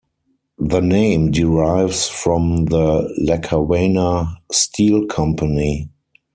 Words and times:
The 0.57 0.79
name 0.81 1.29
derives 1.29 2.07
from 2.09 2.65
the 2.65 3.07
Lackawanna 3.19 4.39
Steel 4.51 5.05
Company. 5.05 5.89